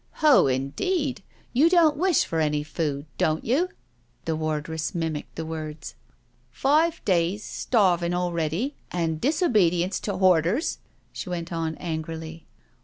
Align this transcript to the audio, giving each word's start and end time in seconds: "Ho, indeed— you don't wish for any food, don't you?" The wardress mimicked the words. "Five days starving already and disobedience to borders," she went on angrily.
"Ho, 0.25 0.47
indeed— 0.47 1.21
you 1.53 1.69
don't 1.69 1.95
wish 1.95 2.25
for 2.25 2.39
any 2.39 2.63
food, 2.63 3.05
don't 3.19 3.45
you?" 3.45 3.69
The 4.25 4.35
wardress 4.35 4.95
mimicked 4.95 5.35
the 5.35 5.45
words. 5.45 5.93
"Five 6.49 7.05
days 7.05 7.43
starving 7.43 8.15
already 8.15 8.73
and 8.89 9.21
disobedience 9.21 9.99
to 9.99 10.17
borders," 10.17 10.79
she 11.13 11.29
went 11.29 11.53
on 11.53 11.75
angrily. 11.75 12.47